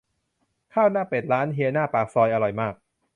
[0.73, 2.73] ข้าวหน้าเป็ด ร้านเฮียหน้าปากซอย อร่อยมาก